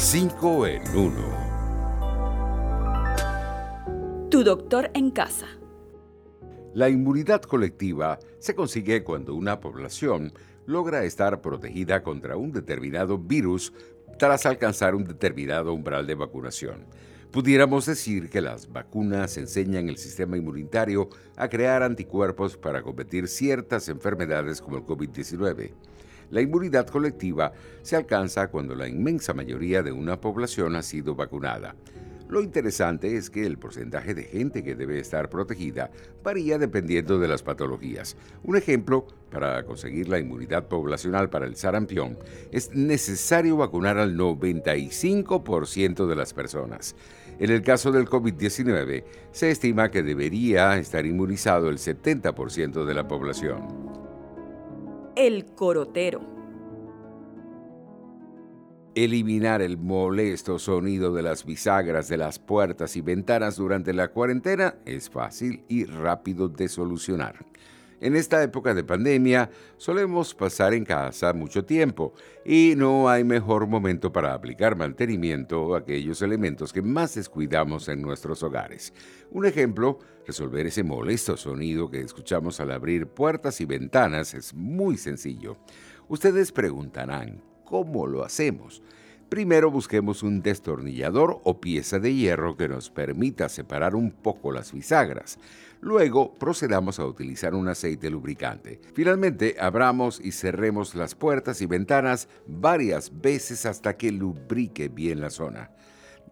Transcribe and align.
5 0.00 0.66
en 0.68 0.82
1. 0.96 1.12
Tu 4.30 4.44
doctor 4.44 4.92
en 4.94 5.10
casa. 5.10 5.48
La 6.72 6.88
inmunidad 6.88 7.42
colectiva 7.42 8.20
se 8.38 8.54
consigue 8.54 9.02
cuando 9.02 9.34
una 9.34 9.58
población 9.58 10.32
logra 10.66 11.02
estar 11.02 11.40
protegida 11.40 12.04
contra 12.04 12.36
un 12.36 12.52
determinado 12.52 13.18
virus 13.18 13.72
tras 14.20 14.46
alcanzar 14.46 14.94
un 14.94 15.02
determinado 15.02 15.74
umbral 15.74 16.06
de 16.06 16.14
vacunación. 16.14 16.86
Pudiéramos 17.32 17.84
decir 17.84 18.30
que 18.30 18.40
las 18.40 18.72
vacunas 18.72 19.36
enseñan 19.36 19.88
el 19.88 19.98
sistema 19.98 20.36
inmunitario 20.36 21.08
a 21.36 21.48
crear 21.48 21.82
anticuerpos 21.82 22.56
para 22.56 22.82
combatir 22.82 23.26
ciertas 23.26 23.88
enfermedades 23.88 24.62
como 24.62 24.76
el 24.76 24.84
COVID-19. 24.84 25.72
La 26.30 26.40
inmunidad 26.40 26.86
colectiva 26.86 27.52
se 27.82 27.96
alcanza 27.96 28.48
cuando 28.48 28.74
la 28.74 28.88
inmensa 28.88 29.34
mayoría 29.34 29.82
de 29.82 29.92
una 29.92 30.20
población 30.20 30.76
ha 30.76 30.82
sido 30.82 31.14
vacunada. 31.14 31.74
Lo 32.28 32.42
interesante 32.42 33.16
es 33.16 33.30
que 33.30 33.46
el 33.46 33.56
porcentaje 33.56 34.14
de 34.14 34.24
gente 34.24 34.62
que 34.62 34.74
debe 34.74 34.98
estar 34.98 35.30
protegida 35.30 35.90
varía 36.22 36.58
dependiendo 36.58 37.18
de 37.18 37.26
las 37.26 37.42
patologías. 37.42 38.18
Un 38.44 38.56
ejemplo, 38.56 39.06
para 39.30 39.64
conseguir 39.64 40.10
la 40.10 40.18
inmunidad 40.18 40.68
poblacional 40.68 41.30
para 41.30 41.46
el 41.46 41.56
sarampión, 41.56 42.18
es 42.52 42.74
necesario 42.74 43.56
vacunar 43.56 43.96
al 43.96 44.14
95% 44.18 46.06
de 46.06 46.16
las 46.16 46.34
personas. 46.34 46.94
En 47.38 47.50
el 47.50 47.62
caso 47.62 47.92
del 47.92 48.06
COVID-19, 48.06 49.04
se 49.32 49.50
estima 49.50 49.90
que 49.90 50.02
debería 50.02 50.76
estar 50.76 51.06
inmunizado 51.06 51.70
el 51.70 51.78
70% 51.78 52.84
de 52.84 52.94
la 52.94 53.08
población. 53.08 54.07
El 55.18 55.46
corotero 55.56 56.20
eliminar 58.94 59.62
el 59.62 59.76
molesto 59.76 60.60
sonido 60.60 61.12
de 61.12 61.22
las 61.22 61.44
bisagras 61.44 62.08
de 62.08 62.18
las 62.18 62.38
puertas 62.38 62.94
y 62.94 63.00
ventanas 63.00 63.56
durante 63.56 63.92
la 63.92 64.12
cuarentena 64.12 64.76
es 64.84 65.10
fácil 65.10 65.64
y 65.66 65.86
rápido 65.86 66.48
de 66.48 66.68
solucionar. 66.68 67.44
En 68.00 68.14
esta 68.14 68.42
época 68.42 68.74
de 68.74 68.84
pandemia 68.84 69.50
solemos 69.76 70.34
pasar 70.34 70.74
en 70.74 70.84
casa 70.84 71.32
mucho 71.32 71.64
tiempo 71.64 72.14
y 72.44 72.74
no 72.76 73.08
hay 73.08 73.24
mejor 73.24 73.66
momento 73.66 74.12
para 74.12 74.34
aplicar 74.34 74.76
mantenimiento 74.76 75.74
a 75.74 75.78
aquellos 75.78 76.22
elementos 76.22 76.72
que 76.72 76.82
más 76.82 77.14
descuidamos 77.14 77.88
en 77.88 78.00
nuestros 78.00 78.42
hogares. 78.42 78.92
Un 79.30 79.46
ejemplo, 79.46 79.98
resolver 80.26 80.66
ese 80.66 80.82
molesto 80.82 81.36
sonido 81.36 81.90
que 81.90 82.00
escuchamos 82.00 82.60
al 82.60 82.70
abrir 82.70 83.06
puertas 83.08 83.60
y 83.60 83.64
ventanas 83.64 84.34
es 84.34 84.54
muy 84.54 84.96
sencillo. 84.96 85.56
Ustedes 86.08 86.52
preguntarán, 86.52 87.42
¿Cómo 87.68 88.06
lo 88.06 88.24
hacemos? 88.24 88.82
Primero 89.28 89.70
busquemos 89.70 90.22
un 90.22 90.40
destornillador 90.40 91.40
o 91.44 91.60
pieza 91.60 91.98
de 91.98 92.14
hierro 92.14 92.56
que 92.56 92.66
nos 92.66 92.88
permita 92.88 93.50
separar 93.50 93.94
un 93.94 94.10
poco 94.10 94.52
las 94.52 94.72
bisagras. 94.72 95.38
Luego 95.80 96.34
procedamos 96.38 96.98
a 96.98 97.04
utilizar 97.04 97.54
un 97.54 97.68
aceite 97.68 98.08
lubricante. 98.08 98.80
Finalmente, 98.94 99.56
abramos 99.60 100.18
y 100.18 100.32
cerremos 100.32 100.94
las 100.94 101.14
puertas 101.14 101.60
y 101.60 101.66
ventanas 101.66 102.28
varias 102.46 103.20
veces 103.20 103.66
hasta 103.66 103.98
que 103.98 104.10
lubrique 104.10 104.88
bien 104.88 105.20
la 105.20 105.30
zona. 105.30 105.70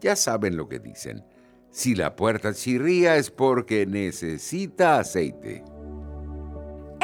Ya 0.00 0.14
saben 0.14 0.56
lo 0.56 0.68
que 0.68 0.78
dicen. 0.78 1.24
Si 1.70 1.96
la 1.96 2.14
puerta 2.14 2.54
chirría 2.54 3.16
es 3.16 3.32
porque 3.32 3.86
necesita 3.86 5.00
aceite. 5.00 5.64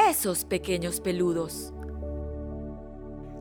Esos 0.08 0.44
pequeños 0.44 1.00
peludos. 1.00 1.74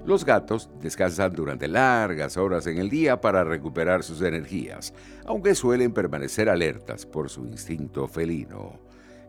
Los 0.10 0.26
gatos 0.26 0.72
descansan 0.82 1.34
durante 1.34 1.68
largas 1.68 2.36
horas 2.36 2.66
en 2.66 2.80
el 2.80 2.90
día 2.90 3.22
para 3.22 3.44
recuperar 3.44 4.02
sus 4.02 4.24
energías, 4.24 4.92
aunque 5.24 5.54
suelen 5.54 5.94
permanecer 5.94 6.50
alertas 6.50 7.06
por 7.06 7.30
su 7.30 7.46
instinto 7.46 8.08
felino. 8.08 8.80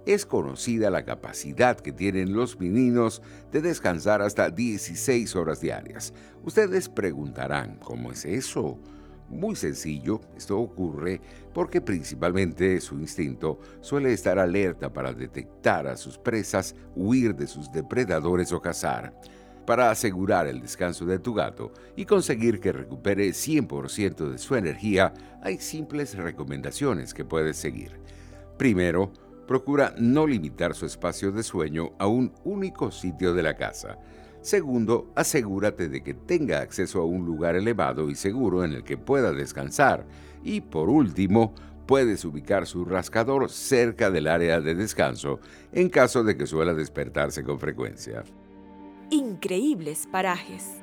Es 0.06 0.24
conocida 0.24 0.88
la 0.88 1.04
capacidad 1.04 1.78
que 1.78 1.92
tienen 1.92 2.32
los 2.32 2.58
meninos 2.58 3.20
de 3.52 3.60
descansar 3.60 4.22
hasta 4.22 4.48
16 4.48 5.36
horas 5.36 5.60
diarias. 5.60 6.14
Ustedes 6.44 6.88
preguntarán, 6.88 7.76
¿cómo 7.84 8.10
es 8.10 8.24
eso? 8.24 8.78
Muy 9.28 9.56
sencillo, 9.56 10.22
esto 10.34 10.58
ocurre 10.58 11.20
porque 11.52 11.82
principalmente 11.82 12.80
su 12.80 12.98
instinto 12.98 13.60
suele 13.82 14.14
estar 14.14 14.38
alerta 14.38 14.90
para 14.90 15.12
detectar 15.12 15.86
a 15.86 15.98
sus 15.98 16.16
presas, 16.16 16.74
huir 16.96 17.36
de 17.36 17.46
sus 17.46 17.70
depredadores 17.70 18.50
o 18.50 18.62
cazar 18.62 19.12
para 19.70 19.92
asegurar 19.92 20.48
el 20.48 20.60
descanso 20.60 21.06
de 21.06 21.20
tu 21.20 21.32
gato 21.32 21.70
y 21.94 22.04
conseguir 22.04 22.58
que 22.58 22.72
recupere 22.72 23.28
100% 23.28 24.28
de 24.32 24.38
su 24.38 24.56
energía, 24.56 25.14
hay 25.44 25.58
simples 25.58 26.16
recomendaciones 26.16 27.14
que 27.14 27.24
puedes 27.24 27.56
seguir. 27.56 27.92
Primero, 28.58 29.12
procura 29.46 29.94
no 29.96 30.26
limitar 30.26 30.74
su 30.74 30.86
espacio 30.86 31.30
de 31.30 31.44
sueño 31.44 31.92
a 32.00 32.08
un 32.08 32.34
único 32.42 32.90
sitio 32.90 33.32
de 33.32 33.44
la 33.44 33.54
casa. 33.54 33.96
Segundo, 34.40 35.12
asegúrate 35.14 35.88
de 35.88 36.02
que 36.02 36.14
tenga 36.14 36.62
acceso 36.62 37.00
a 37.00 37.04
un 37.04 37.24
lugar 37.24 37.54
elevado 37.54 38.10
y 38.10 38.16
seguro 38.16 38.64
en 38.64 38.72
el 38.72 38.82
que 38.82 38.98
pueda 38.98 39.30
descansar. 39.30 40.04
Y 40.42 40.62
por 40.62 40.90
último, 40.90 41.54
puedes 41.86 42.24
ubicar 42.24 42.66
su 42.66 42.84
rascador 42.84 43.48
cerca 43.48 44.10
del 44.10 44.26
área 44.26 44.60
de 44.60 44.74
descanso 44.74 45.38
en 45.70 45.90
caso 45.90 46.24
de 46.24 46.36
que 46.36 46.48
suela 46.48 46.74
despertarse 46.74 47.44
con 47.44 47.60
frecuencia 47.60 48.24
increíbles 49.10 50.06
parajes. 50.10 50.76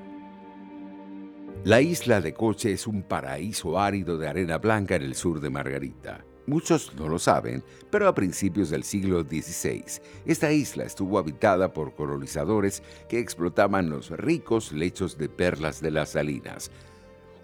La 1.64 1.80
isla 1.80 2.20
de 2.20 2.34
Coche 2.34 2.74
es 2.74 2.86
un 2.86 3.02
paraíso 3.02 3.80
árido 3.80 4.18
de 4.18 4.28
arena 4.28 4.58
blanca 4.58 4.96
en 4.96 5.04
el 5.04 5.16
sur 5.16 5.40
de 5.40 5.50
Margarita. 5.50 6.26
Muchos 6.46 6.94
no 6.96 7.08
lo 7.08 7.20
saben, 7.20 7.64
pero 7.90 8.08
a 8.08 8.14
principios 8.14 8.70
del 8.70 8.84
siglo 8.84 9.22
XVI, 9.24 9.84
esta 10.26 10.52
isla 10.52 10.84
estuvo 10.84 11.18
habitada 11.18 11.72
por 11.74 11.96
colonizadores 11.96 12.84
que 13.08 13.20
explotaban 13.20 13.90
los 13.90 14.10
ricos 14.12 14.74
lechos 14.74 15.18
de 15.18 15.30
perlas 15.30 15.82
de 15.82 15.92
las 15.92 16.10
salinas. 16.10 16.70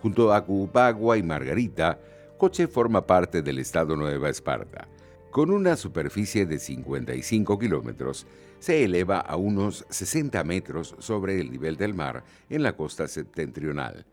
Junto 0.01 0.33
a 0.33 0.45
Cupagua 0.45 1.17
y 1.17 1.23
Margarita, 1.23 1.99
Coche 2.37 2.67
forma 2.67 3.05
parte 3.05 3.41
del 3.41 3.59
estado 3.59 3.95
Nueva 3.95 4.29
Esparta. 4.29 4.87
Con 5.33 5.49
una 5.49 5.75
superficie 5.77 6.45
de 6.45 6.59
55 6.59 7.57
kilómetros, 7.57 8.27
se 8.59 8.83
eleva 8.83 9.17
a 9.17 9.35
unos 9.35 9.83
60 9.89 10.43
metros 10.43 10.95
sobre 10.99 11.41
el 11.41 11.49
nivel 11.49 11.75
del 11.75 11.95
mar 11.95 12.23
en 12.51 12.61
la 12.61 12.73
costa 12.73 13.07
septentrional. 13.07 14.05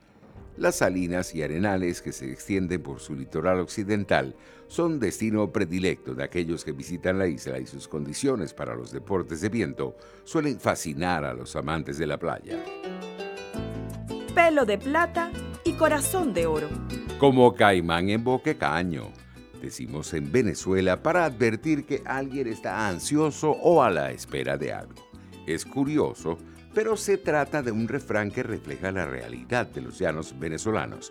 Las 0.57 0.77
salinas 0.77 1.35
y 1.35 1.43
arenales 1.43 2.01
que 2.01 2.13
se 2.13 2.33
extienden 2.33 2.83
por 2.83 3.01
su 3.01 3.15
litoral 3.15 3.61
occidental 3.61 4.35
son 4.67 4.99
destino 4.99 5.53
predilecto 5.53 6.15
de 6.15 6.25
aquellos 6.25 6.65
que 6.65 6.73
visitan 6.73 7.19
la 7.19 7.27
isla 7.27 7.59
y 7.59 7.67
sus 7.67 7.87
condiciones 7.87 8.55
para 8.55 8.75
los 8.75 8.91
deportes 8.91 9.43
de 9.43 9.51
viento 9.51 9.95
suelen 10.25 10.59
fascinar 10.59 11.27
a 11.27 11.35
los 11.35 11.55
amantes 11.55 11.99
de 11.99 12.07
la 12.07 12.19
playa. 12.19 12.65
Pelo 14.35 14.65
de 14.65 14.79
plata 14.79 15.31
y 15.65 15.75
corazón 15.75 16.33
de 16.33 16.47
oro. 16.47 16.69
Como 17.19 17.53
caimán 17.53 18.09
en 18.09 18.25
boquecaño 18.25 19.13
decimos 19.61 20.15
en 20.15 20.33
Venezuela 20.33 21.03
para 21.03 21.25
advertir 21.25 21.85
que 21.85 22.03
alguien 22.05 22.49
está 22.49 22.89
ansioso 22.89 23.51
o 23.51 23.83
a 23.83 23.91
la 23.91 24.11
espera 24.11 24.57
de 24.57 24.73
algo. 24.73 24.95
Es 25.47 25.65
curioso, 25.65 26.39
pero 26.75 26.97
se 26.97 27.19
trata 27.19 27.63
de 27.63 27.73
un 27.73 27.89
refrán 27.89 28.31
que 28.31 28.43
refleja 28.43 28.93
la 28.93 29.07
realidad 29.07 29.67
de 29.67 29.83
los 29.83 29.99
llanos 29.99 30.39
venezolanos, 30.39 31.11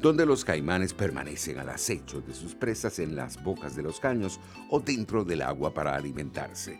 donde 0.00 0.26
los 0.26 0.44
caimanes 0.44 0.94
permanecen 0.94 1.58
al 1.58 1.70
acecho 1.70 2.20
de 2.20 2.34
sus 2.34 2.54
presas 2.54 2.98
en 2.98 3.16
las 3.16 3.42
bocas 3.42 3.74
de 3.74 3.82
los 3.82 3.98
caños 3.98 4.38
o 4.70 4.80
dentro 4.80 5.24
del 5.24 5.42
agua 5.42 5.74
para 5.74 5.94
alimentarse. 5.94 6.78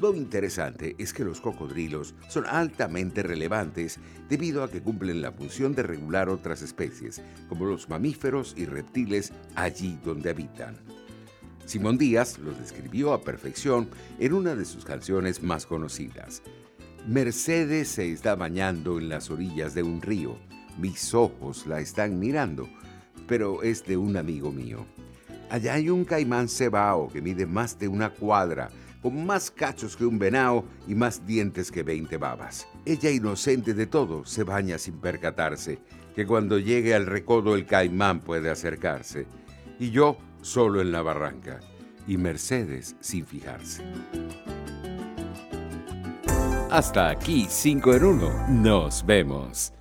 Lo 0.00 0.14
interesante 0.14 0.94
es 0.98 1.14
que 1.14 1.24
los 1.24 1.40
cocodrilos 1.40 2.14
son 2.28 2.44
altamente 2.46 3.22
relevantes 3.22 3.98
debido 4.28 4.62
a 4.62 4.70
que 4.70 4.82
cumplen 4.82 5.22
la 5.22 5.32
función 5.32 5.74
de 5.74 5.82
regular 5.82 6.28
otras 6.28 6.60
especies, 6.60 7.22
como 7.48 7.64
los 7.64 7.88
mamíferos 7.88 8.54
y 8.58 8.66
reptiles 8.66 9.32
allí 9.54 9.98
donde 10.04 10.30
habitan. 10.30 10.76
Simón 11.64 11.96
Díaz 11.96 12.38
los 12.38 12.58
describió 12.58 13.14
a 13.14 13.22
perfección 13.22 13.88
en 14.18 14.34
una 14.34 14.54
de 14.54 14.66
sus 14.66 14.84
canciones 14.84 15.42
más 15.42 15.64
conocidas. 15.64 16.42
Mercedes 17.08 17.88
se 17.88 18.12
está 18.12 18.34
bañando 18.34 18.98
en 18.98 19.08
las 19.08 19.30
orillas 19.30 19.74
de 19.74 19.82
un 19.82 20.02
río. 20.02 20.38
Mis 20.78 21.14
ojos 21.14 21.66
la 21.66 21.80
están 21.80 22.18
mirando, 22.18 22.68
pero 23.26 23.62
es 23.62 23.84
de 23.86 23.96
un 23.96 24.18
amigo 24.18 24.52
mío. 24.52 24.84
Allá 25.48 25.74
hay 25.74 25.88
un 25.88 26.04
caimán 26.04 26.48
cebao 26.48 27.08
que 27.08 27.22
mide 27.22 27.46
más 27.46 27.78
de 27.78 27.88
una 27.88 28.10
cuadra 28.10 28.68
con 29.06 29.24
más 29.24 29.52
cachos 29.52 29.96
que 29.96 30.04
un 30.04 30.18
venao 30.18 30.64
y 30.88 30.96
más 30.96 31.24
dientes 31.24 31.70
que 31.70 31.84
veinte 31.84 32.16
babas. 32.16 32.66
Ella, 32.84 33.08
inocente 33.08 33.72
de 33.72 33.86
todo, 33.86 34.24
se 34.24 34.42
baña 34.42 34.78
sin 34.78 34.98
percatarse, 34.98 35.78
que 36.16 36.26
cuando 36.26 36.58
llegue 36.58 36.92
al 36.92 37.06
recodo 37.06 37.54
el 37.54 37.66
caimán 37.66 38.18
puede 38.18 38.50
acercarse. 38.50 39.28
Y 39.78 39.92
yo 39.92 40.18
solo 40.42 40.80
en 40.80 40.90
la 40.90 41.02
barranca, 41.02 41.60
y 42.08 42.16
Mercedes 42.16 42.96
sin 42.98 43.24
fijarse. 43.24 43.84
Hasta 46.68 47.08
aquí 47.08 47.46
5 47.48 47.94
en 47.94 48.04
1. 48.04 48.48
Nos 48.48 49.06
vemos. 49.06 49.72